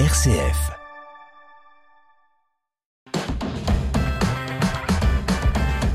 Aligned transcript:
RCF. 0.00 0.72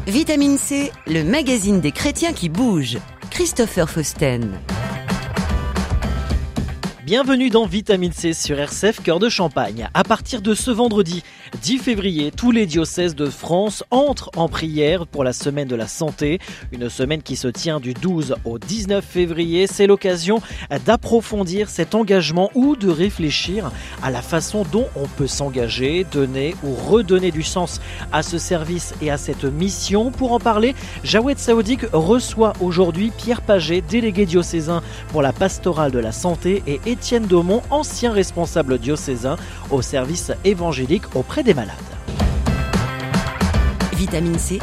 Vitamine 0.07 0.57
C, 0.57 0.93
le 1.05 1.23
magazine 1.23 1.81
des 1.81 1.91
chrétiens 1.91 2.31
qui 2.31 2.47
bougent. 2.47 2.99
Christopher 3.29 3.89
Fausten. 3.89 4.57
Bienvenue 7.09 7.49
dans 7.49 7.65
Vitamine 7.65 8.11
C 8.11 8.33
sur 8.33 8.59
RCF 8.59 9.01
Cœur 9.01 9.17
de 9.17 9.29
Champagne. 9.29 9.89
À 9.95 10.03
partir 10.03 10.43
de 10.43 10.53
ce 10.53 10.69
vendredi 10.69 11.23
10 11.59 11.79
février, 11.79 12.29
tous 12.29 12.51
les 12.51 12.67
diocèses 12.67 13.15
de 13.15 13.25
France 13.25 13.83
entrent 13.89 14.29
en 14.35 14.47
prière 14.47 15.07
pour 15.07 15.23
la 15.23 15.33
semaine 15.33 15.67
de 15.67 15.75
la 15.75 15.87
santé. 15.87 16.37
Une 16.71 16.87
semaine 16.87 17.23
qui 17.23 17.35
se 17.35 17.47
tient 17.47 17.79
du 17.79 17.95
12 17.95 18.35
au 18.45 18.59
19 18.59 19.03
février. 19.03 19.65
C'est 19.65 19.87
l'occasion 19.87 20.39
d'approfondir 20.85 21.67
cet 21.67 21.95
engagement 21.95 22.51
ou 22.53 22.75
de 22.75 22.89
réfléchir 22.89 23.71
à 24.03 24.11
la 24.11 24.21
façon 24.21 24.63
dont 24.71 24.85
on 24.95 25.07
peut 25.07 25.25
s'engager, 25.25 26.05
donner 26.11 26.53
ou 26.63 26.75
redonner 26.75 27.31
du 27.31 27.41
sens 27.41 27.81
à 28.11 28.21
ce 28.21 28.37
service 28.37 28.93
et 29.01 29.09
à 29.09 29.17
cette 29.17 29.45
mission. 29.45 30.11
Pour 30.11 30.31
en 30.31 30.39
parler, 30.39 30.75
Jawed 31.03 31.39
Saoudik 31.39 31.87
reçoit 31.91 32.53
aujourd'hui 32.61 33.11
Pierre 33.17 33.41
Paget, 33.41 33.81
délégué 33.81 34.27
diocésain 34.27 34.83
pour 35.07 35.23
la 35.23 35.33
pastorale 35.33 35.91
de 35.91 35.97
la 35.97 36.11
santé 36.11 36.61
et 36.67 36.79
Étienne 36.99 37.27
Daumont, 37.27 37.61
ancien 37.69 38.11
responsable 38.11 38.77
diocésain 38.77 39.37
au 39.71 39.81
service 39.81 40.33
évangélique 40.43 41.15
auprès 41.15 41.43
des 41.43 41.53
malades. 41.53 41.77
Vitamine 43.93 44.37
C, 44.37 44.59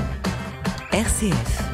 RCF. 0.92 1.66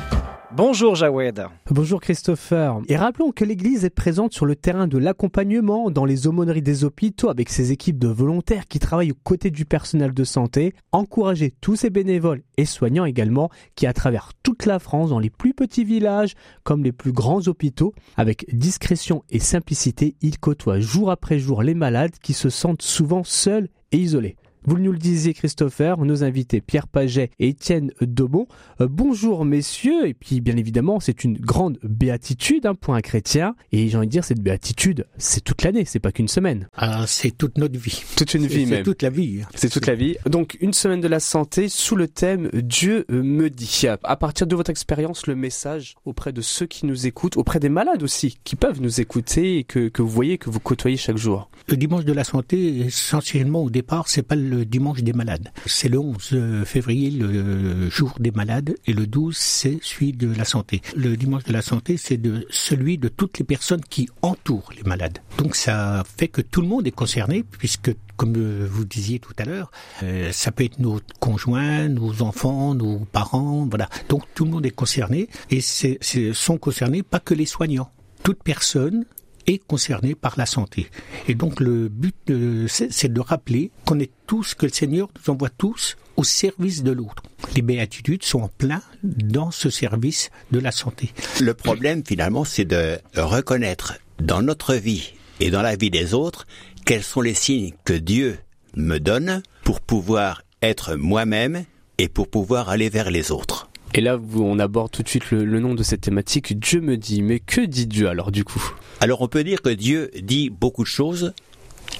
Bonjour 0.55 0.95
Jawed. 0.95 1.47
Bonjour 1.70 1.98
Christopher. 1.98 2.80
Et 2.88 2.97
rappelons 2.97 3.33
que 3.33 3.42
l'Église 3.42 3.87
est 3.87 3.91
présente 3.91 4.34
sur 4.34 4.45
le 4.45 4.55
terrain 4.55 4.87
de 4.87 4.98
l'accompagnement 4.98 5.91
dans 5.91 6.05
les 6.05 6.27
aumôneries 6.27 6.61
des 6.61 6.84
hôpitaux 6.84 7.30
avec 7.30 7.48
ses 7.48 7.73
équipes 7.73 7.98
de 7.98 8.09
volontaires 8.09 8.69
qui 8.69 8.78
travaillent 8.78 9.12
aux 9.12 9.23
côtés 9.25 9.51
du 9.51 9.65
personnel 9.65 10.12
de 10.12 10.25
santé. 10.25 10.75
Encourager 10.92 11.55
tous 11.62 11.77
ces 11.77 11.89
bénévoles 11.89 12.42
et 12.59 12.67
soignants 12.67 13.06
également 13.06 13.48
qui 13.77 13.86
à 13.86 13.94
travers 13.94 14.33
toute 14.42 14.67
la 14.67 14.78
France 14.78 15.09
dans 15.09 15.20
les 15.20 15.31
plus 15.31 15.55
petits 15.55 15.84
villages 15.84 16.34
comme 16.64 16.84
les 16.84 16.92
plus 16.92 17.12
grands 17.12 17.48
hôpitaux 17.48 17.94
avec 18.19 18.44
discrétion 18.55 19.25
et 19.31 19.39
simplicité 19.39 20.16
ils 20.20 20.39
côtoient 20.39 20.81
jour 20.81 21.11
après 21.11 21.39
jour 21.39 21.62
les 21.62 21.75
malades 21.75 22.19
qui 22.22 22.34
se 22.34 22.50
sentent 22.50 22.83
souvent 22.83 23.25
seuls 23.25 23.69
et 23.91 23.97
isolés. 23.97 24.37
Vous 24.64 24.78
nous 24.78 24.92
le 24.92 24.98
disiez, 24.98 25.34
Christopher, 25.34 25.98
nos 25.98 26.22
invités 26.22 26.60
Pierre 26.60 26.86
Paget 26.86 27.30
et 27.41 27.48
Étienne 27.48 27.91
Daumont. 28.00 28.46
Euh, 28.80 28.86
bonjour, 28.88 29.44
messieurs. 29.44 30.06
Et 30.06 30.14
puis, 30.14 30.41
bien 30.41 30.56
évidemment, 30.56 31.00
c'est 31.00 31.24
une 31.24 31.36
grande 31.36 31.78
béatitude 31.82 32.66
hein, 32.66 32.77
pour 32.77 32.94
un 32.94 33.00
chrétien. 33.00 33.56
Et 33.72 33.88
j'ai 33.88 33.96
envie 33.96 34.06
de 34.06 34.12
dire, 34.12 34.24
cette 34.24 34.41
béatitude, 34.41 35.06
c'est 35.19 35.42
toute 35.42 35.64
l'année, 35.64 35.84
c'est 35.84 35.98
pas 35.98 36.12
qu'une 36.12 36.28
semaine. 36.28 36.69
Ah, 36.77 37.06
c'est 37.08 37.32
toute 37.32 37.58
notre 37.58 37.77
vie. 37.77 38.04
Toute 38.16 38.34
une 38.34 38.46
vie, 38.46 38.66
même. 38.66 38.78
C'est 38.78 38.82
toute 38.84 39.02
la 39.02 39.10
vie. 39.10 39.41
C'est 39.56 39.69
toute 39.69 39.86
la 39.88 39.96
vie. 39.96 40.14
Donc, 40.27 40.56
une 40.60 40.72
semaine 40.72 41.00
de 41.00 41.08
la 41.08 41.19
santé 41.19 41.69
sous 41.69 41.97
le 41.97 42.06
thème 42.06 42.48
Dieu 42.52 43.04
me 43.08 43.50
dit. 43.50 43.86
À 44.04 44.16
partir 44.16 44.47
de 44.47 44.54
votre 44.54 44.70
expérience, 44.70 45.26
le 45.26 45.34
message 45.34 45.97
auprès 46.04 46.32
de 46.32 46.41
ceux 46.41 46.66
qui 46.66 46.86
nous 46.86 47.08
écoutent, 47.08 47.36
auprès 47.36 47.58
des 47.58 47.69
malades 47.69 48.04
aussi, 48.04 48.38
qui 48.44 48.54
peuvent 48.54 48.80
nous 48.80 49.00
écouter 49.00 49.58
et 49.58 49.64
que, 49.64 49.88
que 49.88 50.02
vous 50.02 50.08
voyez, 50.08 50.38
que 50.38 50.50
vous 50.50 50.60
côtoyez 50.60 50.97
chaque 50.97 51.16
jour. 51.16 51.50
Le 51.69 51.76
dimanche 51.76 52.04
de 52.04 52.12
la 52.12 52.24
santé, 52.24 52.80
essentiellement 52.80 53.62
au 53.62 53.70
départ, 53.70 54.08
c'est 54.08 54.22
pas 54.22 54.36
le 54.36 54.52
dimanche 54.64 55.03
des 55.03 55.12
malades. 55.12 55.50
C'est 55.67 55.89
le 55.89 55.98
11 55.98 56.64
février, 56.64 57.11
le 57.11 57.89
jour 57.91 58.14
des 58.19 58.31
malades, 58.31 58.75
et 58.86 58.92
le 58.92 59.06
12, 59.06 59.36
c'est 59.36 59.78
celui 59.83 60.12
de 60.12 60.33
la 60.33 60.44
santé. 60.44 60.83
Le 60.97 61.17
dimanche 61.17 61.44
de 61.44 61.53
la 61.53 61.62
santé, 61.62 61.97
c'est 61.97 62.17
de 62.17 62.47
celui 62.50 62.98
de 62.98 63.09
toutes 63.09 63.39
les 63.39 63.44
personnes 63.44 63.83
qui 63.83 64.09
entourent 64.22 64.72
les 64.77 64.83
malades. 64.83 65.19
Donc 65.39 65.56
ça 65.56 66.03
fait 66.17 66.28
que 66.28 66.41
tout 66.41 66.61
le 66.61 66.69
monde 66.69 66.86
est 66.86 66.92
concerné, 66.92 67.42
puisque 67.42 67.94
comme 68.17 68.64
vous 68.67 68.84
disiez 68.84 69.19
tout 69.19 69.34
à 69.39 69.44
l'heure, 69.44 69.70
euh, 70.03 70.31
ça 70.33 70.53
peut 70.53 70.64
être 70.64 70.78
nos 70.78 71.00
conjoints, 71.19 71.89
nos 71.89 72.22
enfants, 72.22 72.75
nos 72.75 73.00
parents, 73.00 73.66
voilà. 73.69 73.88
Donc 74.09 74.22
tout 74.34 74.44
le 74.44 74.50
monde 74.50 74.66
est 74.66 74.71
concerné, 74.71 75.28
et 75.50 75.60
c'est, 75.60 75.99
sont 76.32 76.59
concernés 76.59 77.03
pas 77.03 77.21
que 77.21 77.34
les 77.34 77.47
soignants. 77.47 77.91
Toute 78.22 78.43
personne 78.43 79.05
est 79.47 79.58
concerné 79.58 80.14
par 80.14 80.34
la 80.36 80.47
santé. 80.47 80.88
Et 81.28 81.34
donc 81.34 81.60
le 81.60 81.88
but, 81.88 82.32
c'est 82.69 83.12
de 83.12 83.20
rappeler 83.20 83.70
qu'on 83.84 83.98
est 83.98 84.10
tous, 84.26 84.54
que 84.54 84.66
le 84.66 84.72
Seigneur 84.72 85.08
nous 85.16 85.32
envoie 85.32 85.50
tous 85.50 85.97
au 86.16 86.25
service 86.25 86.82
de 86.82 86.92
l'autre. 86.92 87.22
Les 87.54 87.62
béatitudes 87.62 88.25
sont 88.25 88.42
en 88.42 88.48
plein 88.48 88.82
dans 89.02 89.50
ce 89.50 89.70
service 89.70 90.31
de 90.50 90.58
la 90.58 90.72
santé. 90.72 91.12
Le 91.41 91.54
problème 91.54 92.02
finalement, 92.06 92.44
c'est 92.44 92.64
de 92.64 92.98
reconnaître 93.16 93.94
dans 94.20 94.42
notre 94.42 94.75
vie 94.75 95.14
et 95.41 95.50
dans 95.50 95.62
la 95.62 95.76
vie 95.76 95.91
des 95.91 96.14
autres 96.14 96.47
quels 96.84 97.02
sont 97.02 97.20
les 97.20 97.34
signes 97.34 97.72
que 97.84 97.92
Dieu 97.92 98.38
me 98.76 98.98
donne 98.98 99.42
pour 99.64 99.81
pouvoir 99.81 100.42
être 100.62 100.94
moi-même 100.94 101.64
et 101.98 102.08
pour 102.08 102.28
pouvoir 102.28 102.69
aller 102.69 102.88
vers 102.88 103.10
les 103.10 103.31
autres. 103.31 103.69
Et 103.94 104.00
là, 104.00 104.19
on 104.36 104.58
aborde 104.58 104.91
tout 104.91 105.03
de 105.03 105.08
suite 105.08 105.30
le, 105.30 105.60
nom 105.60 105.75
de 105.75 105.82
cette 105.82 106.00
thématique. 106.00 106.58
Dieu 106.58 106.80
me 106.80 106.97
dit. 106.97 107.22
Mais 107.22 107.41
que 107.41 107.60
dit 107.60 107.86
Dieu 107.86 108.08
alors 108.08 108.32
du 108.32 108.44
coup? 108.44 108.72
Alors 109.00 109.20
on 109.20 109.28
peut 109.28 109.44
dire 109.44 109.60
que 109.60 109.69
Dieu 109.69 110.10
dit 110.22 110.48
beaucoup 110.48 110.82
de 110.82 110.88
choses. 110.88 111.34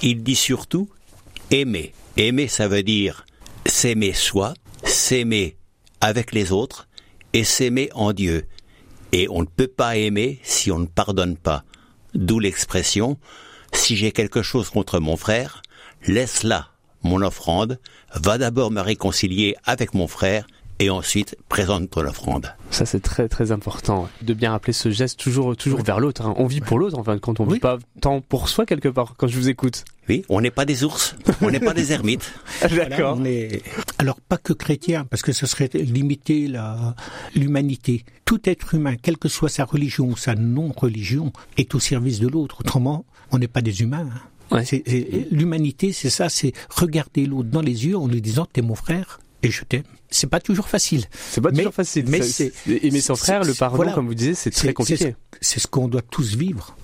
Il 0.01 0.23
dit 0.23 0.35
surtout 0.35 0.89
aimer. 1.51 1.93
Aimer, 2.17 2.47
ça 2.47 2.67
veut 2.67 2.83
dire 2.83 3.25
s'aimer 3.65 4.13
soi, 4.13 4.53
s'aimer 4.83 5.55
avec 6.01 6.33
les 6.33 6.51
autres 6.51 6.87
et 7.33 7.43
s'aimer 7.43 7.89
en 7.93 8.11
Dieu. 8.11 8.45
Et 9.11 9.27
on 9.29 9.41
ne 9.41 9.47
peut 9.47 9.67
pas 9.67 9.95
aimer 9.95 10.39
si 10.43 10.71
on 10.71 10.79
ne 10.79 10.87
pardonne 10.87 11.37
pas. 11.37 11.63
D'où 12.15 12.39
l'expression 12.39 13.17
si 13.71 13.95
j'ai 13.95 14.11
quelque 14.11 14.41
chose 14.41 14.69
contre 14.69 14.99
mon 14.99 15.17
frère, 15.17 15.61
laisse 16.07 16.43
là 16.43 16.69
mon 17.03 17.21
offrande, 17.21 17.79
va 18.13 18.37
d'abord 18.37 18.71
me 18.71 18.81
réconcilier 18.81 19.55
avec 19.65 19.93
mon 19.93 20.07
frère 20.07 20.47
et 20.79 20.89
ensuite 20.89 21.35
présente 21.49 21.89
ton 21.89 22.01
offrande. 22.05 22.53
Ça 22.71 22.85
c'est 22.85 22.99
très 22.99 23.27
très 23.29 23.51
important 23.51 24.09
de 24.21 24.33
bien 24.33 24.51
rappeler 24.51 24.73
ce 24.73 24.89
geste 24.91 25.19
toujours 25.19 25.55
toujours 25.55 25.81
vers 25.83 25.99
l'autre. 25.99 26.25
Hein. 26.25 26.33
On 26.37 26.47
vit 26.47 26.61
pour 26.61 26.79
l'autre 26.79 26.97
enfin 26.97 27.17
quand 27.19 27.39
on 27.39 27.45
Oui. 27.45 27.53
vit 27.55 27.59
pas 27.59 27.77
tant 28.01 28.21
pour 28.21 28.49
soi 28.49 28.65
quelque 28.65 28.89
part. 28.89 29.13
Quand 29.17 29.27
je 29.27 29.37
vous 29.37 29.49
écoute. 29.49 29.85
Oui, 30.09 30.25
on 30.27 30.41
n'est 30.41 30.51
pas 30.51 30.65
des 30.65 30.83
ours, 30.83 31.15
on 31.41 31.49
n'est 31.49 31.61
pas 31.61 31.73
des 31.73 31.93
ermites. 31.93 32.33
Voilà, 32.69 33.15
est... 33.25 33.61
Alors 33.99 34.19
pas 34.19 34.37
que 34.37 34.51
chrétien, 34.51 35.05
parce 35.05 35.21
que 35.21 35.31
ce 35.31 35.45
serait 35.45 35.69
limiter 35.73 36.47
la 36.49 36.93
l'humanité. 37.35 38.03
Tout 38.25 38.41
être 38.49 38.73
humain, 38.73 38.95
quelle 39.01 39.17
que 39.17 39.29
soit 39.29 39.47
sa 39.49 39.63
religion 39.63 40.07
ou 40.07 40.17
sa 40.17 40.35
non-religion, 40.35 41.31
est 41.57 41.73
au 41.75 41.79
service 41.79 42.19
de 42.19 42.27
l'autre. 42.27 42.57
Autrement, 42.59 43.05
on 43.31 43.37
n'est 43.37 43.47
pas 43.47 43.61
des 43.61 43.81
humains. 43.81 44.09
hein. 44.51 44.57
Ouais. 44.57 45.27
L'humanité, 45.31 45.93
c'est 45.93 46.09
ça, 46.09 46.27
c'est 46.29 46.51
regarder 46.69 47.25
l'autre 47.25 47.49
dans 47.49 47.61
les 47.61 47.85
yeux 47.85 47.97
en 47.97 48.07
lui 48.07 48.21
disant 48.21 48.45
t'es 48.51 48.61
mon 48.61 48.75
frère 48.75 49.19
et 49.43 49.51
je 49.51 49.63
t'aime. 49.65 49.83
C'est 50.09 50.27
pas 50.29 50.39
toujours 50.39 50.67
facile. 50.69 51.05
C'est 51.31 51.41
pas 51.41 51.51
Mais- 51.51 51.57
toujours 51.59 51.73
facile. 51.73 52.05
mais 52.07 52.21
c'est- 52.21 52.51
aimer 52.67 53.01
son 53.01 53.15
frère, 53.15 53.43
le 53.43 53.53
pardon, 53.53 53.75
voilà. 53.77 53.91
comme 53.93 54.07
vous 54.07 54.15
disiez, 54.15 54.33
c'est 54.35 54.49
très 54.51 54.73
compliqué. 54.73 55.15
C'est 55.41 55.59
ce 55.59 55.67
qu'on 55.67 55.87
doit 55.87 56.01
tous 56.01 56.35
vivre, 56.35 56.75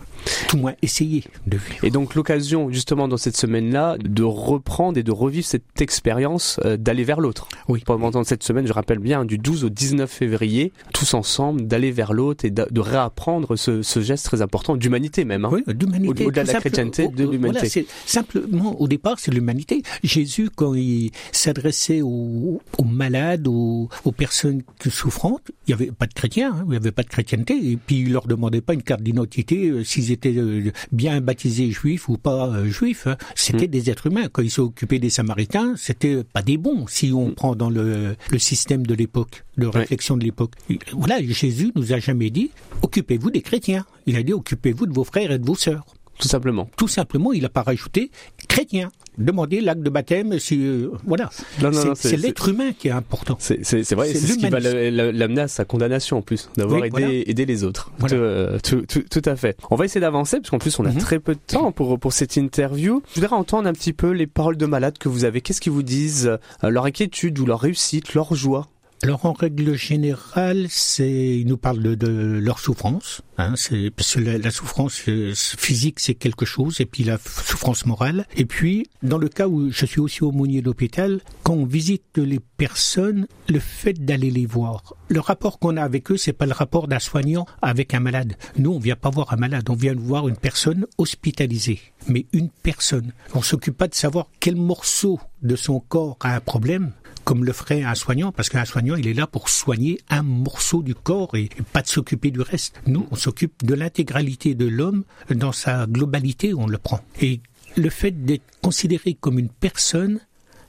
tout 0.48 0.58
moins 0.58 0.74
essayer 0.82 1.24
de 1.48 1.58
vivre. 1.58 1.84
Et 1.84 1.92
donc 1.92 2.16
l'occasion 2.16 2.70
justement 2.72 3.08
dans 3.08 3.18
cette 3.18 3.38
semaine-là 3.38 3.98
de 4.00 4.24
reprendre 4.24 4.98
et 4.98 5.04
de 5.04 5.12
revivre 5.12 5.46
cette 5.46 5.82
expérience 5.82 6.60
euh, 6.66 6.78
d'aller 6.78 7.04
vers 7.04 7.20
l'autre. 7.20 7.48
Oui. 7.68 7.84
Pendant 7.86 8.24
cette 8.24 8.44
semaine, 8.44 8.66
je 8.68 8.74
rappelle 8.74 9.00
bien, 9.00 9.26
du 9.26 9.38
12 9.38 9.64
au 9.66 9.70
19 9.70 10.10
février, 10.10 10.72
tous 10.94 11.14
ensemble, 11.14 11.66
d'aller 11.68 11.92
vers 11.92 12.14
l'autre 12.14 12.46
et 12.46 12.50
de, 12.52 12.66
de 12.70 12.80
réapprendre 12.80 13.56
ce, 13.56 13.82
ce 13.82 14.02
geste 14.02 14.26
très 14.26 14.42
important 14.42 14.76
d'humanité 14.76 15.26
même. 15.26 15.46
hein. 15.46 15.50
Oui, 15.52 15.64
d'humanité. 15.74 16.24
Au- 16.24 16.28
au-delà 16.28 16.44
de 16.44 16.48
la 16.48 16.54
simple- 16.54 16.70
chrétienté, 16.70 17.08
de 17.08 17.24
l'humanité. 17.30 17.68
Voilà, 17.74 17.88
simplement, 18.06 18.80
au 18.82 18.88
départ, 18.88 19.20
c'est 19.20 19.32
l'humanité. 19.32 19.82
Jésus, 20.04 20.50
quand 20.56 20.74
il 20.74 21.12
s'adressait 21.32 22.02
aux, 22.02 22.62
aux 22.78 22.84
malades, 22.84 23.48
aux, 23.48 23.90
aux 24.06 24.12
personnes 24.12 24.62
souffrantes, 24.90 25.52
il 25.68 25.76
n'y 25.76 25.82
avait 25.82 25.92
pas 25.92 26.06
de 26.08 26.14
chrétiens, 26.14 26.52
hein, 26.54 26.64
il 26.66 26.72
n'y 26.72 26.76
avait 26.78 26.92
pas 26.92 27.04
de 27.04 27.10
chrétienté, 27.10 27.54
et 27.72 27.78
puis 27.78 27.98
il 28.00 28.12
leur 28.14 28.28
demandait 28.28 28.62
pas 28.62 28.74
une 28.74 28.84
carte 28.84 29.02
d'identité 29.02 29.70
euh, 29.70 29.84
s'ils 29.84 30.12
étaient 30.12 30.29
euh, 30.38 30.72
bien 30.92 31.22
baptisés 31.22 31.72
juifs 31.72 32.10
ou 32.10 32.18
pas 32.18 32.48
euh, 32.50 32.66
juifs. 32.66 33.08
hein. 33.08 33.18
C'était 33.36 33.66
Mm. 33.68 33.72
des 33.72 33.90
êtres 33.90 34.08
humains. 34.08 34.28
Quand 34.31 34.42
il 34.42 34.52
s'est 34.52 34.62
occupé 34.62 35.00
des 35.00 35.10
Samaritains, 35.10 35.74
c'était 35.78 36.24
pas 36.24 36.42
des 36.42 36.58
bons, 36.58 36.86
si 36.88 37.12
on 37.14 37.31
prend 37.31 37.56
dans 37.56 37.70
le, 37.70 38.16
le 38.31 38.40
système 38.40 38.86
de 38.86 38.94
l'époque, 38.94 39.44
de 39.58 39.66
réflexion 39.68 40.18
de 40.18 40.24
l'époque. 40.24 40.54
Voilà, 40.94 41.22
Jésus 41.22 41.72
nous 41.76 41.94
a 41.94 42.00
jamais 42.00 42.30
dit, 42.30 42.52
occupez-vous 42.81 43.31
des 43.31 43.42
chrétiens. 43.42 43.86
Il 44.06 44.16
a 44.16 44.24
dit, 44.24 44.34
occupez-vous 44.34 44.86
de 44.88 44.94
vos 44.94 45.04
frères 45.04 45.31
et 45.31 45.40
de 45.40 45.46
vos 45.46 45.56
sœurs 45.56 45.86
Tout 46.19 46.27
simplement. 46.27 46.69
tout 46.77 46.88
simplement, 46.88 47.31
il 47.33 47.42
n'a 47.44 47.50
pas 47.50 47.63
rajouté 47.63 48.12
chrétien. 48.48 48.92
Demandez 49.18 49.60
l'acte 49.60 49.81
de 49.81 49.89
baptême, 49.89 50.39
si, 50.39 50.66
euh, 50.66 50.92
voilà. 51.06 51.30
Non, 51.62 51.71
non, 51.71 51.94
C'est- 51.95 52.16
l'être 52.16 52.48
humain 52.50 52.71
qui 52.77 52.88
est 52.88 52.92
important. 52.92 53.36
C'est 53.39 53.66
c'est- 53.66 53.83
c'est 53.83 53.95
vrai, 53.95 54.13
C'est 54.13 54.19
ce 54.19 54.38
qui 54.38 54.48
va 54.50 54.60
l'amener 54.60 55.42
à 55.42 55.48
sa 55.50 55.66
condamnation 55.66 56.18
en 56.18 56.21
plus, 56.21 56.50
d'avoir 56.56 56.80
Oui, 56.80 56.88
aidé, 56.88 56.89
voilà. 56.92 57.13
aidé 57.13 57.45
les 57.45 57.63
autres. 57.66 57.92
Voilà. 58.00 58.16
Tout, 58.16 58.21
euh, 58.21 58.60
tout, 58.63 58.86
tout- 58.88 59.04
tout 59.10 59.30
à 59.30 59.36
fait. 59.36 59.57
On 59.71 59.75
va 59.75 59.86
essayer 59.86 60.00
d'avancer 60.00 60.38
parce 60.38 60.50
qu'en 60.51 60.57
plus 60.60 60.77
on 60.80 60.86
a 60.86 60.92
Mhm. 60.92 60.98
très 61.00 61.19
peu 61.19 61.33
de 61.33 61.39
temps 61.45 61.71
pour, 61.74 62.00
pour 62.00 62.13
cette 62.13 62.38
interview. 62.38 63.01
Je 63.13 63.19
voudrais 63.19 63.36
entendre 63.36 63.68
un 63.68 63.74
petit 63.74 63.94
peu 63.94 64.12
les 64.12 64.27
paroles 64.27 64.56
de 64.57 64.65
malades 64.65 64.98
que 64.98 65.10
vous 65.10 65.25
avez. 65.25 65.42
Qu'est-ce 65.42 65.60
qu'ils 65.62 65.74
vous 65.74 65.83
disent, 65.83 66.27
euh, 66.63 66.69
leur 66.69 66.86
inquiétude 66.86 67.38
ou 67.39 67.45
leur 67.45 67.60
réussite, 67.60 68.13
leur 68.13 68.33
joie? 68.36 68.68
Alors 69.01 69.25
en 69.25 69.31
règle 69.31 69.75
générale, 69.75 70.68
c'est 70.69 71.40
ils 71.40 71.48
nous 71.48 71.57
parlent 71.57 71.81
de, 71.81 71.96
de 71.96 72.40
leur 72.42 72.60
souffrance. 72.60 73.22
Hein, 73.38 73.54
c'est 73.56 73.92
parce 73.92 74.16
que 74.16 74.19
la, 74.19 74.38
la 74.38 74.51
souffrance 74.51 75.04
euh, 75.07 75.34
physique 75.36 76.01
c'est 76.01 76.16
quelque 76.16 76.46
chose 76.46 76.81
et 76.81 76.86
puis 76.86 77.06
la 77.06 77.18
souffrance 77.18 77.86
morale. 77.86 78.28
Et 78.36 78.44
puis 78.44 78.88
dans 79.01 79.18
le 79.18 79.30
cas 79.30 79.48
où 79.48 79.72
je 79.72 79.86
suis 79.86 80.01
aussi 80.01 80.24
aumônier 80.24 80.62
d'hôpital, 80.62 81.22
quand 81.44 81.54
on 81.54 81.66
visite 81.66 82.18
les 82.18 82.42
personnes, 82.57 83.28
le 83.48 83.60
fait 83.60 83.94
d'aller 83.94 84.31
les 84.31 84.46
voir, 84.46 84.96
le 85.07 85.22
rapport 85.22 85.60
qu'on 85.60 85.78
a 85.78 85.84
avec 85.84 86.12
eux, 86.12 86.18
c'est 86.18 86.34
pas 86.34 86.46
le 86.46 86.51
rapport 86.51 86.90
d'un 86.90 87.00
soignant 87.00 87.46
avec 87.62 87.94
un 87.94 88.01
malade. 88.01 88.36
Nous, 88.57 88.72
on 88.72 88.80
vient 88.80 88.98
pas 88.98 89.10
voir 89.10 89.31
un 89.31 89.38
malade, 89.38 89.69
on 89.69 89.75
vient 89.75 89.96
voir 89.96 90.28
une 90.28 90.36
personne 90.36 90.86
hospitalisée, 90.98 91.80
mais 92.07 92.25
une 92.34 92.50
personne. 92.50 93.13
On 93.34 93.42
s'occupe 93.42 93.78
pas 93.78 93.88
de 93.88 93.96
savoir 93.96 94.28
quel 94.42 94.57
morceau 94.57 95.22
de 95.42 95.56
son 95.56 95.80
corps 95.80 96.18
a 96.19 96.36
un 96.36 96.42
problème 96.42 96.92
comme 97.30 97.46
le 97.46 97.54
ferait 97.54 97.84
un 97.84 97.94
soignant, 97.94 98.31
parce 98.31 98.50
qu'un 98.50 98.66
soignant, 98.66 98.96
il 98.96 99.08
est 99.08 99.14
là 99.14 99.28
pour 99.28 99.50
soigner 99.50 100.00
un 100.10 100.24
morceau 100.24 100.81
du 100.81 100.96
corps 100.96 101.36
et, 101.36 101.48
pas 101.74 101.84
de 101.84 101.88
s'occuper 101.88 102.31
du 102.31 102.42
reste. 102.42 102.81
Nous, 102.88 103.06
on 103.12 103.16
s'occupe 103.16 103.64
de 103.64 103.76
l'intégralité 103.76 104.56
de 104.56 104.66
l'homme 104.66 105.04
dans 105.30 105.52
sa 105.52 105.86
globalité, 105.86 106.56
on 106.56 106.66
le 106.66 106.80
prend. 106.80 107.02
Et 107.22 107.42
le 107.78 107.92
fait 107.92 108.26
d'être 108.26 108.42
considéré 108.64 109.14
comme 109.14 109.38
une 109.38 109.50
personne, 109.50 110.22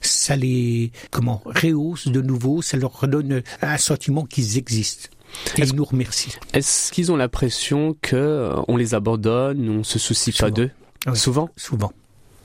ça 0.02 0.36
les 0.36 0.92
comment 1.10 1.40
rehausse 1.46 2.08
de 2.08 2.20
nouveau, 2.20 2.60
ça 2.60 2.76
leur 2.76 2.92
redonne 3.00 3.42
un 3.62 3.78
sentiment 3.78 4.26
qu'ils 4.26 4.58
existent. 4.58 5.08
Et 5.56 5.62
ils 5.62 5.74
nous 5.74 5.84
remercient. 5.86 6.38
Est-ce 6.52 6.92
qu'ils 6.92 7.10
ont 7.10 7.16
l'impression 7.16 7.96
que 8.02 8.16
euh, 8.16 8.54
on 8.68 8.76
les 8.76 8.94
abandonne, 8.94 9.66
on 9.66 9.82
se 9.82 9.98
soucie 9.98 10.30
Souvent. 10.30 10.48
pas 10.48 10.50
d'eux 10.50 10.70
Oui. 11.06 11.16
Souvent, 11.16 11.48
Souvent. 11.56 11.90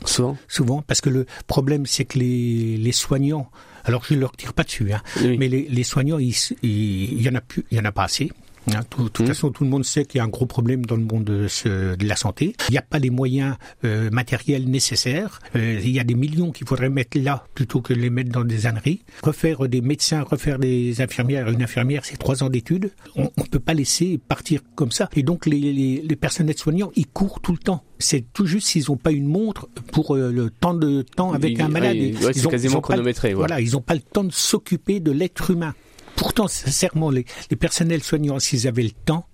Souvent. 0.03 0.37
Souvent, 0.47 0.81
parce 0.81 1.01
que 1.01 1.09
le 1.09 1.25
problème, 1.47 1.85
c'est 1.85 2.05
que 2.05 2.19
les, 2.19 2.77
les 2.77 2.91
soignants, 2.91 3.49
alors 3.83 4.03
je 4.05 4.13
ne 4.15 4.19
leur 4.19 4.31
tire 4.33 4.53
pas 4.53 4.63
dessus, 4.63 4.91
hein, 4.91 5.01
Oui. 5.21 5.37
mais 5.37 5.47
les, 5.47 5.67
les 5.69 5.83
soignants, 5.83 6.17
il 6.19 6.29
s- 6.31 6.53
il 6.63 7.13
il 7.13 7.21
y 7.21 7.29
en 7.29 7.35
a 7.35 7.41
plus, 7.41 7.63
il 7.71 7.77
y 7.77 7.79
en 7.81 7.85
a 7.85 7.91
pas 7.91 8.03
assez. 8.03 8.31
Hein, 8.73 8.81
tout- 8.89 9.03
de 9.03 9.09
toute 9.09 9.27
Mhm. 9.27 9.33
façon, 9.33 9.51
tout 9.51 9.63
le 9.63 9.69
monde 9.69 9.85
sait 9.85 10.05
qu'il 10.05 10.17
y 10.17 10.21
a 10.21 10.23
un 10.23 10.27
gros 10.27 10.47
problème 10.47 10.85
dans 10.85 10.95
le 10.95 11.03
monde 11.03 11.23
de, 11.23 11.47
ce- 11.47 11.95
de 11.95 12.07
la 12.07 12.15
santé. 12.15 12.55
Il 12.69 12.71
n'y 12.71 12.77
a 12.77 12.81
pas 12.81 12.97
les 12.99 13.11
moyens 13.11 13.55
euh, 13.83 14.09
matériels 14.09 14.67
nécessaires. 14.69 15.39
Euh, 15.55 15.79
il 15.83 15.91
y 15.91 15.99
a 15.99 16.03
des 16.03 16.15
millions 16.15 16.51
qu'il 16.51 16.67
faudrait 16.67 16.89
mettre 16.89 17.19
là 17.19 17.45
plutôt 17.53 17.81
que 17.81 17.93
de 17.93 17.99
les 17.99 18.09
mettre 18.09 18.31
dans 18.31 18.43
des 18.43 18.65
âneries. 18.65 19.01
Refaire 19.21 19.67
des 19.69 19.81
médecins, 19.81 20.23
refaire 20.23 20.57
des 20.57 20.99
infirmières. 21.01 21.49
Une 21.49 21.61
infirmière, 21.61 22.05
c'est 22.05 22.17
trois 22.17 22.43
ans 22.43 22.49
d'études. 22.49 22.91
On 23.15 23.29
ne 23.37 23.43
peut 23.45 23.59
pas 23.59 23.73
laisser 23.75 24.17
partir 24.17 24.61
comme 24.75 24.91
ça. 24.91 25.09
Et 25.15 25.21
donc, 25.23 25.45
les, 25.45 25.59
les, 25.59 26.01
les 26.01 26.15
personnels 26.15 26.57
soignants, 26.57 26.91
ils 26.95 27.07
courent 27.07 27.41
tout 27.41 27.51
le 27.51 27.57
temps. 27.59 27.83
C'est 27.99 28.25
tout 28.33 28.45
juste 28.45 28.67
s'ils 28.67 28.85
n'ont 28.89 28.97
pas 28.97 29.11
une 29.11 29.25
montre 29.27 29.69
pour 29.93 30.15
euh, 30.15 30.31
le 30.31 30.49
temps 30.49 30.73
de 30.73 31.01
temps 31.03 31.33
avec 31.33 31.53
Il- 31.53 31.61
un 31.61 31.69
malade. 31.69 31.95
ouais, 31.95 32.07
Ils 32.09 32.25
ouais, 32.25 32.45
ont- 32.47 32.49
quasiment 32.49 32.73
ils 32.73 32.77
ont 32.77 32.81
pas 32.81 32.87
le- 32.87 32.93
chronométré, 32.95 33.27
ouais. 33.29 33.33
Voilà, 33.35 33.61
ils 33.61 33.71
n'ont 33.73 33.81
pas 33.81 33.93
le 33.93 34.01
temps 34.01 34.23
de 34.23 34.31
s'occuper 34.33 34.99
de 34.99 35.11
l'être 35.11 35.51
humain. 35.51 35.73
Pourtant, 36.15 36.47
sincèrement, 36.47 37.09
les, 37.09 37.25
les 37.49 37.55
personnels 37.55 38.03
soignants, 38.03 38.39
s'ils 38.39 38.67
avaient 38.67 38.83
le 38.83 38.91
temps, 38.91 39.27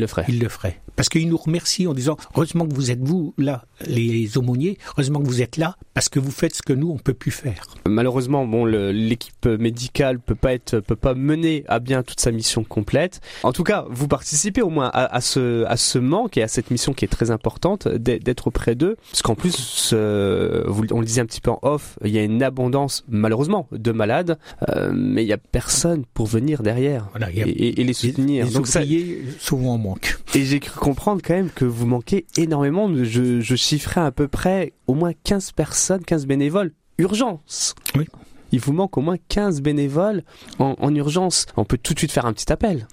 le 0.00 0.06
ils 0.28 0.38
le 0.38 0.48
feraient. 0.48 0.80
Parce 0.96 1.08
qu'ils 1.08 1.28
nous 1.28 1.36
remercient 1.36 1.86
en 1.86 1.94
disant 1.94 2.16
heureusement 2.34 2.66
que 2.66 2.74
vous 2.74 2.90
êtes 2.90 3.00
vous 3.02 3.34
là, 3.38 3.64
les 3.86 4.36
aumôniers, 4.38 4.78
heureusement 4.94 5.20
que 5.20 5.26
vous 5.26 5.42
êtes 5.42 5.56
là, 5.56 5.76
parce 5.94 6.08
que 6.08 6.18
vous 6.20 6.30
faites 6.30 6.54
ce 6.54 6.62
que 6.62 6.72
nous 6.72 6.90
on 6.90 6.98
peut 6.98 7.14
plus 7.14 7.30
faire. 7.30 7.62
Malheureusement, 7.88 8.46
bon, 8.46 8.64
l'équipe 8.64 9.46
médicale 9.46 10.18
peut 10.20 10.34
pas 10.34 10.52
être, 10.52 10.80
peut 10.80 10.96
pas 10.96 11.14
mener 11.14 11.64
à 11.68 11.78
bien 11.80 12.02
toute 12.02 12.20
sa 12.20 12.30
mission 12.30 12.64
complète. 12.64 13.20
En 13.42 13.52
tout 13.52 13.64
cas, 13.64 13.84
vous 13.90 14.08
participez 14.08 14.62
au 14.62 14.70
moins 14.70 14.90
à, 14.92 15.14
à 15.14 15.20
ce, 15.20 15.64
à 15.64 15.76
ce 15.76 15.98
manque 15.98 16.36
et 16.36 16.42
à 16.42 16.48
cette 16.48 16.70
mission 16.70 16.92
qui 16.92 17.04
est 17.04 17.08
très 17.08 17.30
importante 17.30 17.88
d'être 17.88 18.46
auprès 18.48 18.74
d'eux, 18.74 18.96
parce 19.10 19.22
qu'en 19.22 19.34
plus, 19.34 19.90
euh, 19.92 20.64
on 20.90 21.00
le 21.00 21.06
disait 21.06 21.20
un 21.20 21.26
petit 21.26 21.40
peu 21.40 21.50
en 21.50 21.58
off, 21.62 21.98
il 22.04 22.10
y 22.10 22.18
a 22.18 22.22
une 22.22 22.42
abondance, 22.42 23.04
malheureusement, 23.08 23.66
de 23.72 23.92
malades, 23.92 24.38
euh, 24.68 24.92
mais 24.94 25.22
il 25.24 25.28
y 25.28 25.32
a 25.32 25.38
personne 25.38 26.04
pour 26.14 26.26
venir 26.26 26.62
derrière 26.62 27.08
Voilà, 27.12 27.30
il 27.30 27.38
y 27.38 27.42
a- 27.42 27.46
et, 27.46 27.84
les 27.84 27.92
soutenir. 27.92 28.46
Les 28.46 28.52
Donc 28.52 28.66
ça, 28.66 28.80
souvent 29.38 29.74
en 29.74 29.78
manque. 29.78 30.18
et 30.34 30.44
j'ai 30.44 30.60
cru 30.60 30.78
comprendre 30.82 31.22
quand 31.24 31.34
même 31.34 31.50
que 31.50 31.64
vous 31.64 31.86
manquez 31.86 32.26
énormément. 32.36 32.92
Je, 32.92 33.40
je 33.40 33.54
chiffrais 33.54 34.00
à 34.00 34.10
peu 34.10 34.26
près 34.26 34.72
au 34.88 34.94
moins 34.94 35.12
15 35.22 35.52
personnes, 35.52 36.04
15 36.04 36.26
bénévoles. 36.26 36.72
Urgence 36.98 37.76
Oui. 37.96 38.06
Il 38.50 38.58
vous 38.58 38.72
manque 38.72 38.98
au 38.98 39.00
moins 39.00 39.16
15 39.28 39.62
bénévoles 39.62 40.24
en, 40.58 40.74
en 40.80 40.94
urgence. 40.94 41.46
On 41.56 41.64
peut 41.64 41.78
tout 41.78 41.94
de 41.94 42.00
suite 42.00 42.10
faire 42.10 42.26
un 42.26 42.32
petit 42.32 42.52
appel. 42.52 42.88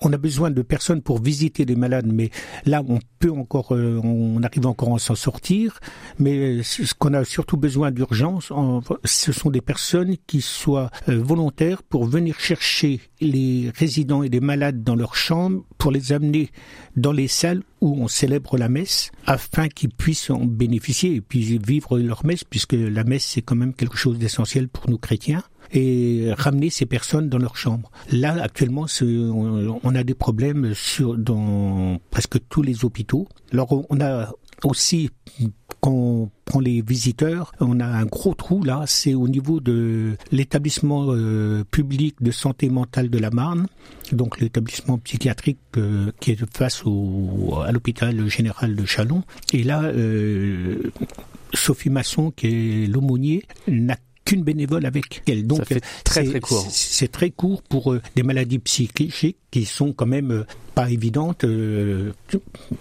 On 0.00 0.12
a 0.12 0.16
besoin 0.16 0.50
de 0.50 0.62
personnes 0.62 1.02
pour 1.02 1.20
visiter 1.20 1.64
les 1.64 1.74
malades, 1.76 2.06
mais 2.06 2.30
là 2.66 2.82
on 2.86 3.00
peut 3.18 3.32
encore, 3.32 3.72
euh, 3.74 4.00
on 4.04 4.42
arrive 4.42 4.66
encore 4.66 4.94
à 4.94 4.98
s'en 4.98 5.14
sortir. 5.16 5.80
Mais 6.18 6.62
ce 6.62 6.94
qu'on 6.94 7.14
a 7.14 7.24
surtout 7.24 7.56
besoin 7.56 7.90
d'urgence, 7.90 8.50
en- 8.50 8.80
ce 9.04 9.32
sont 9.32 9.50
des 9.50 9.60
personnes 9.60 10.16
qui 10.26 10.40
soient 10.40 10.90
euh, 11.08 11.18
volontaires 11.20 11.82
pour 11.82 12.04
venir 12.04 12.38
chercher 12.38 13.00
les 13.20 13.72
résidents 13.74 14.22
et 14.22 14.28
les 14.28 14.40
malades 14.40 14.84
dans 14.84 14.94
leurs 14.94 15.16
chambres, 15.16 15.64
pour 15.78 15.90
les 15.90 16.12
amener 16.12 16.50
dans 16.96 17.12
les 17.12 17.28
salles 17.28 17.62
où 17.80 17.94
on 18.02 18.08
célèbre 18.08 18.56
la 18.56 18.68
messe, 18.68 19.10
afin 19.26 19.68
qu'ils 19.68 19.90
puissent 19.90 20.30
en 20.30 20.44
bénéficier 20.44 21.14
et 21.16 21.20
puis 21.20 21.58
vivre 21.58 21.98
leur 21.98 22.24
messe, 22.24 22.44
puisque 22.44 22.72
la 22.74 23.04
messe 23.04 23.24
c'est 23.24 23.42
quand 23.42 23.56
même 23.56 23.74
quelque 23.74 23.96
chose 23.96 24.18
d'essentiel 24.18 24.68
pour 24.68 24.88
nous 24.88 24.98
chrétiens 24.98 25.42
et 25.72 26.30
ramener 26.36 26.70
ces 26.70 26.86
personnes 26.86 27.28
dans 27.28 27.38
leur 27.38 27.56
chambre. 27.56 27.90
Là, 28.10 28.42
actuellement, 28.42 28.86
on, 29.02 29.94
a 29.94 30.04
des 30.04 30.14
problèmes 30.14 30.74
sur, 30.74 31.16
dans 31.16 31.98
presque 32.10 32.38
tous 32.48 32.62
les 32.62 32.84
hôpitaux. 32.84 33.28
Alors, 33.52 33.72
on- 33.90 34.00
a 34.00 34.30
aussi, 34.64 35.10
quand 35.80 35.92
on 35.92 36.30
prend 36.44 36.60
les 36.60 36.82
visiteurs, 36.82 37.52
on 37.60 37.78
a 37.80 37.86
un 37.86 38.04
gros 38.06 38.34
trou 38.34 38.64
là, 38.64 38.84
c'est 38.86 39.14
au 39.14 39.28
niveau 39.28 39.60
de 39.60 40.16
l'établissement 40.32 41.06
euh, 41.10 41.64
public 41.70 42.16
de 42.20 42.30
santé 42.30 42.68
mentale 42.68 43.08
de 43.10 43.18
la 43.18 43.30
Marne, 43.30 43.66
donc 44.12 44.40
l'établissement 44.40 44.98
psychiatrique 44.98 45.58
euh, 45.76 46.10
qui 46.20 46.32
est 46.32 46.56
face 46.56 46.82
à 47.64 47.72
l'hôpital 47.72 48.28
général 48.28 48.74
de 48.74 48.84
Chalon. 48.84 49.22
Et 49.52 49.62
là, 49.62 49.82
euh, 49.84 50.90
Sophie 51.54 51.90
Masson, 51.90 52.30
qui 52.30 52.46
est 52.84 52.86
l'aumônier, 52.86 53.44
n'a 53.68 53.96
qu'une 54.28 54.42
bénévole 54.44 54.86
avec 54.86 55.22
elle. 55.28 55.46
Donc, 55.46 55.58
Ça 55.58 55.64
fait 55.64 55.80
très 56.04 56.24
c'est- 56.24 56.30
très 56.30 56.40
court. 56.40 56.66
c'est- 56.70 56.98
C'est 56.98 57.08
très 57.08 57.30
court 57.30 57.62
pour 57.62 57.92
euh, 57.92 58.00
des 58.16 58.22
maladies 58.22 58.58
psychiques 58.58 59.36
qui 59.50 59.64
sont 59.64 59.92
quand 59.92 60.06
même 60.06 60.30
euh, 60.30 60.44
pas 60.74 60.90
évidentes. 60.90 61.44
euh, 61.44 62.12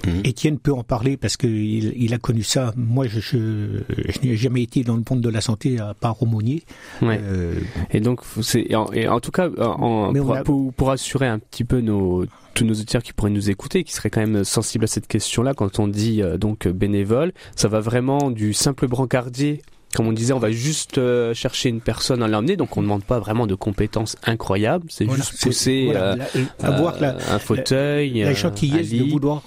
Mhm. 0.06 0.22
Étienne 0.26 0.60
peut 0.60 0.74
en 0.74 0.84
parler 0.84 1.18
parce 1.18 1.38
qu'il 1.38 1.94
il 1.96 2.14
a 2.14 2.18
connu 2.18 2.44
ça. 2.44 2.74
Moi, 2.76 3.08
je, 3.08 3.20
je, 3.20 3.84
je 3.90 4.20
n'ai 4.28 4.36
jamais 4.36 4.64
été 4.64 4.84
dans 4.84 4.96
le 4.96 5.04
monde 5.10 5.22
de 5.22 5.30
la 5.30 5.42
santé 5.42 5.80
à 5.80 5.94
part 5.94 6.22
aumônier. 6.22 6.64
Ouais. 7.02 7.20
Euh, 7.22 7.56
Et 7.92 8.00
donc, 8.00 8.22
c'est 8.42 8.66
et 8.70 8.76
en, 8.76 8.92
et 8.92 9.08
en 9.08 9.20
tout 9.20 9.32
cas, 9.32 9.50
en- 9.58 10.14
pour, 10.14 10.36
a- 10.36 10.44
pour, 10.44 10.74
pour 10.74 10.92
assurer 10.92 11.28
un 11.28 11.40
petit 11.40 11.64
peu 11.64 11.80
nos 11.82 12.26
tous 12.54 12.66
nos 12.66 12.74
auditeurs 12.74 13.04
qui 13.04 13.14
pourraient 13.14 13.30
nous 13.30 13.52
écouter, 13.52 13.84
qui 13.84 13.94
seraient 13.94 14.10
quand 14.10 14.26
même 14.26 14.44
sensibles 14.44 14.86
à 14.86 14.88
cette 14.88 15.08
question-là, 15.08 15.54
quand 15.54 15.78
on 15.80 15.88
dit 15.88 16.24
euh, 16.24 16.38
donc 16.38 16.68
bénévole, 16.68 17.32
ça 17.56 17.68
va 17.68 17.80
vraiment 17.82 18.32
du 18.32 18.54
simple 18.54 18.88
brancardier. 18.88 19.62
Comme 19.98 20.08
on 20.10 20.14
disait, 20.14 20.34
on 20.34 20.38
va 20.40 20.52
juste 20.52 21.00
euh, 21.00 21.34
chercher 21.34 21.70
une 21.70 21.82
personne 21.82 22.22
à 22.22 22.28
l'emmener, 22.28 22.56
donc 22.56 22.78
on 22.78 22.82
ne 22.82 22.86
demande 22.86 23.04
pas 23.04 23.18
vraiment 23.20 23.48
de 23.48 23.56
compétences 23.56 24.16
incroyables, 24.24 24.86
c'est 24.90 25.06
voilà, 25.06 25.24
juste 25.24 25.42
pousser 25.42 25.86
voilà, 25.86 26.12
euh, 26.14 26.16
la- 26.62 26.68
avoir 26.68 27.02
la, 27.02 27.16
euh, 27.16 27.20
un 27.32 27.40
fauteuil, 27.40 28.20
la 28.22 28.34
gentillesse 28.36 28.92
de 28.92 29.04
vouloir. 29.10 29.42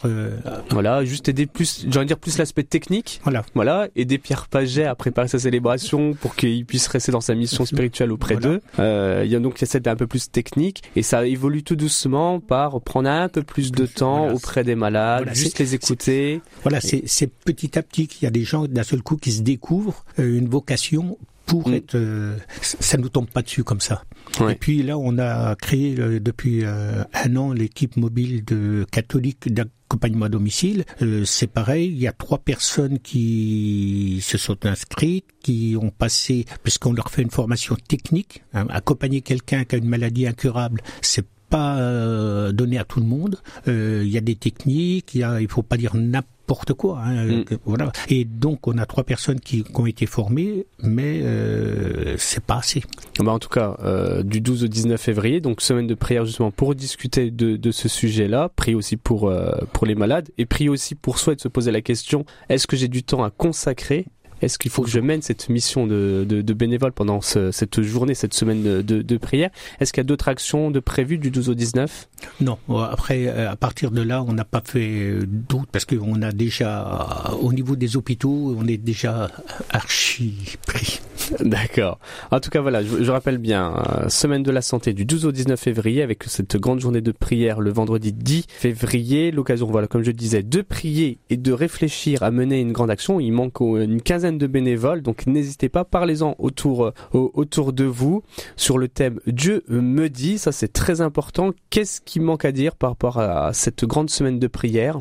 Voilà, 0.71 1.05
juste 1.05 1.29
aider 1.29 1.47
plus, 1.47 1.83
j'ai 1.89 1.97
envie 1.99 2.01
de 2.01 2.09
dire 2.09 2.19
plus 2.19 2.37
l'aspect 2.39 2.65
technique. 2.65 3.21
voilà. 3.23 3.45
Voilà, 3.55 3.89
aider 3.95 4.19
Pierre 4.19 4.49
Paget 4.49 4.85
à 4.87 4.95
préparer 4.97 5.29
sa 5.29 5.39
célébration 5.39 6.15
pour 6.15 6.35
qu'il 6.35 6.65
puisse 6.67 6.87
rester 6.89 7.13
dans 7.13 7.21
sa 7.21 7.35
mission 7.35 7.65
spirituelle 7.65 8.11
auprès 8.11 8.35
Voilà. 8.35 8.57
d'eux. 8.57 8.63
Euh, 8.81 9.23
il 9.25 9.31
y 9.31 9.37
a 9.37 9.39
donc 9.39 9.55
cette 9.63 9.87
un 9.87 9.95
peu 9.97 10.07
plus 10.09 10.31
technique 10.33 10.83
et 10.97 11.03
ça 11.03 11.27
évolue 11.27 11.63
tout 11.63 11.77
doucement 11.77 12.41
par 12.41 12.81
prendre 12.81 13.09
un 13.09 13.29
peu 13.29 13.43
plus 13.43 13.71
de 13.73 13.87
temps 13.87 14.21
Voilà. 14.23 14.35
auprès 14.35 14.65
des 14.65 14.75
malades, 14.75 15.21
Voilà, 15.25 15.35
juste 15.35 15.59
les 15.61 15.75
écouter. 15.77 16.41
Voilà, 16.63 16.81
c'est 16.81 17.03
c'est 17.07 17.29
petit 17.29 17.79
à 17.79 17.83
petit 17.83 18.09
qu'il 18.09 18.25
y 18.25 18.27
a 18.27 18.31
des 18.31 18.43
gens 18.45 18.65
d'un 18.67 18.83
seul 18.83 19.03
coup 19.03 19.17
qui 19.17 19.31
se 19.33 19.43
découvrent 19.43 20.05
euh, 20.19 20.40
une 20.41 20.49
vocation 20.49 21.17
pour 21.47 21.69
Mm. 21.69 21.75
être. 21.75 21.95
euh, 21.97 22.37
ça 22.63 22.97
nous 22.97 23.09
tombe 23.09 23.29
pas 23.29 23.43
dessus 23.43 23.65
comme 23.65 23.81
ça. 23.81 24.05
Ouais. 24.41 24.53
Et 24.53 24.55
puis 24.55 24.83
là, 24.85 24.97
on 24.99 25.19
a 25.19 25.55
créé 25.57 25.97
euh, 25.99 26.21
depuis 26.21 26.65
euh, 26.65 27.03
un 27.13 27.37
an 27.37 27.53
l'équipe 27.53 27.97
mobile 27.97 28.45
de 28.45 28.87
catholiques 28.93 29.53
d'accompagnement 29.53 30.27
à 30.27 30.29
domicile. 30.29 30.85
Euh, 31.03 31.25
c'est 31.25 31.49
pareil, 31.49 31.87
il 31.89 31.99
y 31.99 32.07
a 32.07 32.13
trois 32.13 32.39
personnes 32.39 33.01
qui 33.01 34.21
se 34.23 34.39
sont 34.39 34.65
inscrites, 34.65 35.25
qui 35.43 35.77
ont 35.81 35.91
passé, 35.91 36.45
puisqu'on 36.63 36.93
leur 36.93 37.11
fait 37.11 37.23
une 37.23 37.31
formation 37.31 37.77
technique, 37.89 38.43
hein, 38.55 38.67
accompagner 38.71 39.21
quelqu'un 39.21 39.65
qui 39.65 39.75
a 39.75 39.79
une 39.79 39.89
maladie 39.89 40.27
incurable, 40.29 40.83
c'est 41.03 41.27
pas 41.51 41.79
euh, 41.79 42.53
donné 42.53 42.79
à 42.79 42.85
tout 42.85 43.01
le 43.01 43.07
monde. 43.07 43.37
Euh, 43.69 44.03
Il 44.05 44.11
y 44.11 44.17
a 44.17 44.21
des 44.23 44.37
techniques, 44.37 45.15
il 45.15 45.27
il 45.41 45.49
faut 45.49 45.63
pas 45.63 45.77
dire 45.77 45.95
n'importe 45.97 46.73
quoi. 46.75 47.01
Hein, 47.05 47.27
Mm. 47.27 47.45
que- 47.45 47.55
voilà. 47.65 47.93
Et 48.09 48.25
donc 48.25 48.67
on 48.67 48.79
a 48.79 48.87
trois 48.87 49.05
personnes 49.05 49.39
qui, 49.41 49.63
qui 49.63 49.71
ont 49.81 49.87
été 49.87 50.07
formées, 50.07 50.67
mais 50.83 51.21
euh, 51.23 52.17
c'est 52.19 52.43
pas 52.43 52.57
assez. 52.59 52.83
Bah, 53.19 53.33
en 53.33 53.39
tout 53.39 53.49
cas, 53.49 53.77
euh, 53.85 54.23
du 54.23 54.41
12 54.41 54.65
au 54.65 54.69
19 54.69 55.01
février, 55.01 55.41
donc 55.41 55.61
semaine 55.61 55.87
de 55.87 55.95
prière 55.95 56.25
justement 56.25 56.51
pour 56.51 56.75
discuter 56.75 57.31
de, 57.31 57.57
de 57.57 57.71
ce 57.71 57.89
sujet-là, 57.89 58.49
prier 58.55 58.75
aussi 58.75 58.97
pour, 58.97 59.33
pour 59.73 59.87
les 59.87 59.95
malades 59.95 60.29
et 60.39 60.47
prier 60.47 60.69
aussi 60.71 60.95
pour 60.95 61.19
soi 61.19 61.33
et 61.35 61.37
de 61.37 61.41
se 61.41 61.49
poser 61.49 61.71
la 61.71 61.83
question, 61.83 62.25
est-ce 62.49 62.67
que 62.67 62.77
j'ai 62.77 62.89
du 62.89 63.03
temps 63.03 63.23
à 63.23 63.31
consacrer 63.31 64.07
Est-ce 64.41 64.59
qu'il 64.59 64.71
faut 64.71 64.83
que 64.83 64.91
je 64.91 65.01
mène 65.01 65.23
cette 65.23 65.49
mission 65.49 65.87
de, 65.87 66.25
de, 66.29 66.53
bénévole 66.55 66.93
pendant 66.93 67.21
cette 67.21 67.83
journée, 67.83 68.15
cette 68.15 68.35
semaine 68.35 68.63
de, 68.63 69.03
de 69.03 69.17
prière? 69.17 69.51
Est-ce 69.81 69.93
qu'il 69.93 70.01
y 70.01 70.07
a 70.07 70.09
d'autres 70.09 70.29
actions 70.29 70.71
de 70.71 70.81
prévues 70.81 71.19
du 71.19 71.31
12 71.31 71.51
au 71.51 71.55
19 71.55 72.09
Non. 72.41 72.59
Après, 72.91 73.29
à 73.29 73.57
partir 73.57 73.91
de 73.91 74.01
là, 74.01 74.23
on 74.27 74.33
n'a 74.33 74.45
pas 74.45 74.63
fait 74.65 75.19
d'autres 75.27 75.69
parce 75.71 75.85
qu'on 75.85 76.23
a 76.23 76.33
déjà, 76.33 77.35
au 77.41 77.53
niveau 77.53 77.77
des 77.77 77.97
hôpitaux, 77.97 78.55
on 78.59 78.67
est 78.67 78.79
déjà 78.79 79.31
archi 79.71 80.57
pris. 80.67 81.01
D'accord. 81.41 81.99
En 82.31 82.41
tout 82.41 82.51
cas, 82.51 82.61
voilà, 82.61 82.83
je, 82.83 83.11
rappelle 83.11 83.39
bien, 83.39 83.75
euh, 83.77 84.09
semaine 84.09 84.43
de 84.43 84.51
la 84.51 84.63
santé 84.63 84.93
du 84.93 85.05
12 85.05 85.27
au 85.27 85.33
19 85.33 85.61
février 85.61 86.03
avec 86.03 86.25
cette 86.25 86.57
grande 86.57 86.81
journée 86.81 87.03
de 87.03 87.13
prière 87.13 87.61
le 87.61 87.71
vendredi 87.71 88.13
10 88.13 88.47
février. 88.49 89.31
L'occasion, 89.31 89.67
voilà, 89.67 89.87
comme 89.87 90.03
je 90.03 90.11
disais, 90.11 90.43
de 90.43 90.63
prier 90.63 91.19
et 91.29 91.37
de 91.37 91.53
réfléchir 91.53 92.23
à 92.23 92.31
mener 92.31 92.61
une 92.61 92.73
grande 92.73 92.91
action. 92.91 93.21
Il 93.21 93.33
manque 93.33 93.61
une 93.61 94.01
quinzaine 94.01 94.39
de 94.39 94.47
bénévoles, 94.47 95.03
donc 95.03 95.27
n'hésitez 95.27 95.69
pas, 95.69 95.85
parlez-en 95.85 96.35
autour, 96.39 96.87
euh, 96.87 96.93
autour 97.13 97.73
de 97.73 97.85
vous 97.85 98.23
sur 98.57 98.79
le 98.79 98.89
thème 98.89 99.21
Dieu 99.27 99.63
me 99.69 100.09
dit. 100.09 100.39
Ça, 100.39 100.53
c'est 100.53 100.73
très 100.73 101.01
important. 101.01 101.51
Qu'est-ce 101.69 102.01
qui 102.01 102.19
manque? 102.19 102.30
À 102.37 102.53
dire 102.53 102.77
par 102.77 102.91
rapport 102.91 103.19
à 103.19 103.53
cette 103.53 103.85
grande 103.85 104.11
semaine 104.11 104.39
de 104.39 104.47
prière 104.47 105.01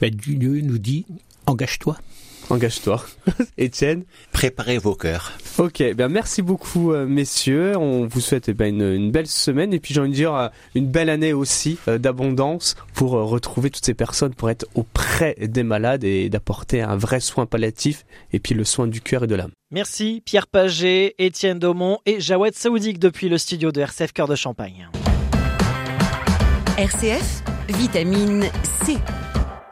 ben, 0.00 0.10
Dieu 0.10 0.60
nous 0.62 0.78
dit 0.78 1.06
engage-toi. 1.46 1.98
Engage-toi. 2.50 3.04
Étienne 3.58 4.04
Préparez 4.32 4.78
vos 4.78 4.94
cœurs. 4.94 5.32
Ok, 5.58 5.82
bien 5.94 6.08
merci 6.08 6.40
beaucoup 6.40 6.92
euh, 6.92 7.04
messieurs. 7.04 7.76
On 7.76 8.06
vous 8.06 8.20
souhaite 8.22 8.48
eh 8.48 8.54
ben, 8.54 8.80
une, 8.80 9.10
belle 9.10 9.26
semaine 9.26 9.74
et 9.74 9.80
puis 9.80 9.92
j'ai 9.92 10.00
envie 10.00 10.10
de 10.10 10.14
dire 10.14 10.34
euh, 10.34 10.48
une 10.74 10.86
belle 10.86 11.10
année 11.10 11.34
aussi 11.34 11.78
euh, 11.88 11.98
d'abondance 11.98 12.74
pour 12.94 13.10
retrouver 13.10 13.68
toutes 13.68 13.84
ces 13.84 13.92
personnes 13.92 14.34
pour 14.34 14.48
être 14.48 14.66
auprès 14.74 15.34
des 15.34 15.62
malades 15.62 16.04
et 16.04 16.30
d'apporter 16.30 16.80
un 16.80 16.96
vrai 16.96 17.20
soin 17.20 17.44
palliatif 17.44 18.06
et 18.32 18.38
puis 18.38 18.54
le 18.54 18.64
soin 18.64 18.86
du 18.86 19.02
cœur 19.02 19.24
et 19.24 19.26
de 19.26 19.34
l'âme. 19.34 19.50
Merci 19.70 20.22
Pierre 20.24 20.46
Paget, 20.46 21.14
Étienne 21.18 21.58
Daumont 21.58 21.98
et 22.06 22.18
Jawed 22.18 22.54
Saoudik 22.54 22.98
depuis 22.98 23.28
le 23.28 23.36
studio 23.36 23.72
de 23.72 23.82
RCF 23.82 24.12
Cœur 24.12 24.26
de 24.26 24.36
Champagne. 24.36 24.88
RCF, 26.78 27.42
vitamine 27.66 28.52
C. 28.84 28.98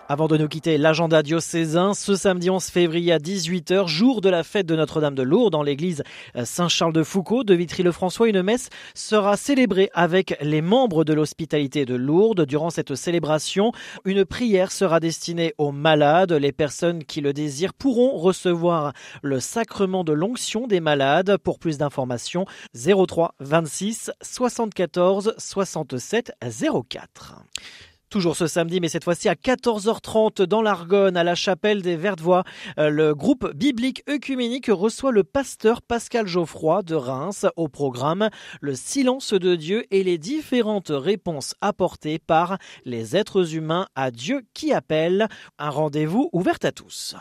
Avant 0.08 0.28
de 0.28 0.36
nous 0.36 0.46
quitter, 0.46 0.78
l'agenda 0.78 1.24
diocésain, 1.24 1.92
ce 1.92 2.14
samedi 2.14 2.48
11 2.48 2.64
février 2.66 3.12
à 3.12 3.18
18h, 3.18 3.88
jour 3.88 4.20
de 4.20 4.28
la 4.28 4.44
fête 4.44 4.66
de 4.66 4.76
Notre-Dame 4.76 5.16
de 5.16 5.24
Lourdes 5.24 5.50
dans 5.50 5.64
l'église 5.64 6.04
Saint-Charles 6.44 6.92
de 6.92 7.02
Foucault 7.02 7.42
de 7.42 7.54
Vitry-le-François, 7.54 8.28
une 8.28 8.42
messe 8.42 8.68
sera 8.94 9.36
célébrée 9.36 9.90
avec 9.94 10.36
les 10.40 10.62
membres 10.62 11.02
de 11.02 11.12
l'hospitalité 11.12 11.84
de 11.86 11.96
Lourdes. 11.96 12.46
Durant 12.46 12.70
cette 12.70 12.94
célébration, 12.94 13.72
une 14.04 14.24
prière 14.24 14.70
sera 14.70 15.00
destinée 15.00 15.54
aux 15.58 15.72
malades. 15.72 16.30
Les 16.30 16.52
personnes 16.52 17.02
qui 17.02 17.20
le 17.20 17.32
désirent 17.32 17.74
pourront 17.74 18.16
recevoir 18.16 18.92
le 19.22 19.40
sacrement 19.40 20.04
de 20.04 20.12
l'onction 20.12 20.68
des 20.68 20.78
malades. 20.78 21.36
Pour 21.38 21.58
plus 21.58 21.78
d'informations, 21.78 22.46
03 22.76 23.34
26 23.40 24.12
74 24.22 25.34
67 25.36 26.32
04. 26.88 27.42
Toujours 28.08 28.36
ce 28.36 28.46
samedi, 28.46 28.78
mais 28.80 28.88
cette 28.88 29.02
fois-ci 29.02 29.28
à 29.28 29.34
14h30 29.34 30.44
dans 30.44 30.62
l'Argonne, 30.62 31.16
à 31.16 31.24
la 31.24 31.34
chapelle 31.34 31.82
des 31.82 31.96
Vertes-Voix, 31.96 32.44
euh, 32.78 32.88
le 32.88 33.16
groupe 33.16 33.52
biblique 33.52 34.04
œcuménique 34.08 34.68
reçoit 34.68 35.10
le 35.10 35.24
pasteur 35.24 35.82
Pascal 35.82 36.28
Geoffroy 36.28 36.82
de 36.82 36.94
Reims 36.94 37.46
au 37.56 37.66
programme 37.66 38.30
Le 38.60 38.76
silence 38.76 39.32
de 39.32 39.56
Dieu 39.56 39.86
et 39.90 40.04
les 40.04 40.18
différentes 40.18 40.92
réponses 40.94 41.54
apportées 41.60 42.20
par 42.20 42.58
les 42.84 43.16
êtres 43.16 43.56
humains 43.56 43.86
à 43.96 44.12
Dieu 44.12 44.42
qui 44.54 44.72
appelle. 44.72 45.26
Un 45.58 45.70
rendez-vous 45.70 46.30
ouvert 46.32 46.58
à 46.62 46.70
tous. 46.70 47.16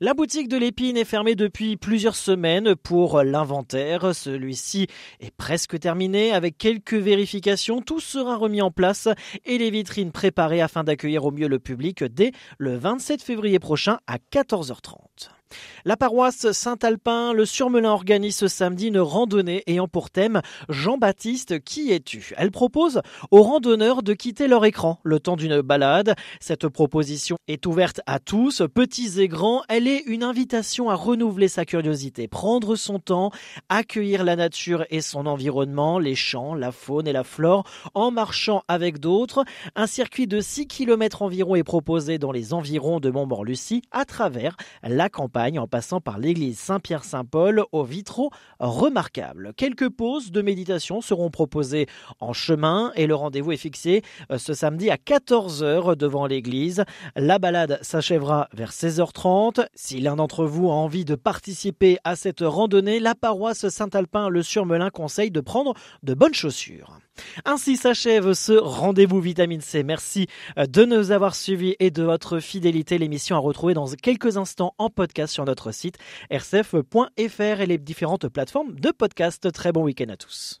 La 0.00 0.14
boutique 0.14 0.48
de 0.48 0.56
l'épine 0.56 0.96
est 0.96 1.04
fermée 1.04 1.34
depuis 1.34 1.76
plusieurs 1.76 2.16
semaines 2.16 2.74
pour 2.74 3.22
l'inventaire. 3.22 4.14
Celui-ci 4.14 4.86
est 5.20 5.30
presque 5.30 5.78
terminé 5.78 6.32
avec 6.32 6.58
quelques 6.58 6.94
vérifications. 6.94 7.82
Tout 7.82 8.00
sera 8.00 8.36
remis 8.36 8.62
en 8.62 8.70
place 8.70 9.08
et 9.44 9.58
les 9.58 9.70
vitrines 9.70 10.12
préparées 10.12 10.60
afin 10.60 10.84
d'accueillir 10.84 11.24
au 11.24 11.30
mieux 11.30 11.48
le 11.48 11.58
public 11.58 12.04
dès 12.04 12.32
le 12.58 12.76
27 12.76 13.22
février 13.22 13.58
prochain 13.58 13.98
à 14.06 14.18
14h30. 14.32 15.39
La 15.84 15.96
paroisse 15.96 16.52
Saint-Alpin, 16.52 17.32
le 17.32 17.46
Surmelin 17.46 17.90
organise 17.90 18.36
ce 18.36 18.48
samedi 18.48 18.88
une 18.88 18.98
randonnée 18.98 19.62
ayant 19.66 19.88
pour 19.88 20.10
thème 20.10 20.42
Jean-Baptiste, 20.68 21.64
qui 21.64 21.90
es-tu? 21.90 22.34
Elle 22.36 22.50
propose 22.50 23.00
aux 23.30 23.42
randonneurs 23.42 24.02
de 24.02 24.12
quitter 24.12 24.46
leur 24.46 24.64
écran 24.66 25.00
le 25.04 25.20
temps 25.20 25.36
d'une 25.36 25.62
balade. 25.62 26.14
Cette 26.38 26.68
proposition 26.68 27.38
est 27.48 27.64
ouverte 27.66 28.02
à 28.06 28.18
tous, 28.18 28.62
petits 28.74 29.20
et 29.20 29.28
grands. 29.28 29.62
Elle 29.68 29.88
est 29.88 30.02
une 30.06 30.22
invitation 30.22 30.90
à 30.90 30.94
renouveler 30.94 31.48
sa 31.48 31.64
curiosité, 31.64 32.28
prendre 32.28 32.76
son 32.76 32.98
temps, 32.98 33.30
accueillir 33.70 34.22
la 34.22 34.36
nature 34.36 34.84
et 34.90 35.00
son 35.00 35.26
environnement, 35.26 35.98
les 35.98 36.14
champs, 36.14 36.54
la 36.54 36.72
faune 36.72 37.08
et 37.08 37.12
la 37.12 37.24
flore, 37.24 37.64
en 37.94 38.10
marchant 38.10 38.62
avec 38.68 39.00
d'autres. 39.00 39.44
Un 39.76 39.86
circuit 39.86 40.26
de 40.26 40.40
6 40.40 40.66
km 40.66 41.22
environ 41.22 41.56
est 41.56 41.64
proposé 41.64 42.18
dans 42.18 42.32
les 42.32 42.52
environs 42.52 43.00
de 43.00 43.10
Montmorlucie 43.10 43.82
à 43.90 44.04
travers 44.04 44.56
la 44.82 45.08
campagne 45.08 45.39
en 45.40 45.66
passant 45.66 46.00
par 46.00 46.18
l'église 46.18 46.58
Saint-Pierre-Saint-Paul 46.58 47.64
aux 47.72 47.82
vitraux 47.82 48.30
remarquables. 48.58 49.52
Quelques 49.56 49.88
pauses 49.88 50.30
de 50.30 50.42
méditation 50.42 51.00
seront 51.00 51.30
proposées 51.30 51.86
en 52.20 52.32
chemin 52.32 52.92
et 52.94 53.06
le 53.06 53.14
rendez-vous 53.14 53.52
est 53.52 53.56
fixé 53.56 54.02
euh, 54.30 54.38
ce 54.38 54.52
samedi 54.52 54.90
à 54.90 54.96
14h 54.96 55.96
devant 55.96 56.26
l'église. 56.26 56.84
La 57.16 57.38
balade 57.38 57.78
s'achèvera 57.80 58.48
vers 58.52 58.70
16h30. 58.70 59.66
Si 59.74 60.00
l'un 60.00 60.16
d'entre 60.16 60.44
vous 60.44 60.68
a 60.68 60.74
envie 60.74 61.06
de 61.06 61.14
participer 61.14 61.98
à 62.04 62.16
cette 62.16 62.42
randonnée, 62.42 63.00
la 63.00 63.14
paroisse 63.14 63.68
Saint-Alpin 63.68 64.28
le 64.28 64.42
Surmelin 64.42 64.90
conseille 64.90 65.30
de 65.30 65.40
prendre 65.40 65.74
de 66.02 66.12
bonnes 66.12 66.34
chaussures. 66.34 66.98
Ainsi 67.44 67.76
s'achève 67.76 68.32
ce 68.32 68.52
rendez-vous 68.52 69.20
vitamine 69.20 69.60
C. 69.60 69.82
Merci 69.82 70.26
euh, 70.58 70.66
de 70.66 70.84
nous 70.84 71.10
avoir 71.10 71.34
suivis 71.34 71.76
et 71.78 71.90
de 71.90 72.02
votre 72.02 72.40
fidélité. 72.40 72.98
L'émission 72.98 73.36
à 73.36 73.38
retrouver 73.38 73.74
dans 73.74 73.86
quelques 73.86 74.36
instants 74.36 74.74
en 74.78 74.90
podcast 74.90 75.32
sur 75.32 75.44
notre 75.44 75.72
site 75.72 75.98
rcf.fr 76.30 77.60
et 77.60 77.66
les 77.66 77.78
différentes 77.78 78.28
plateformes 78.28 78.74
de 78.74 78.90
podcast. 78.90 79.50
Très 79.52 79.72
bon 79.72 79.84
week-end 79.84 80.08
à 80.08 80.16
tous. 80.16 80.60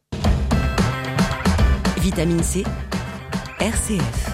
Vitamine 1.98 2.42
C, 2.42 2.64
RCF. 3.60 4.29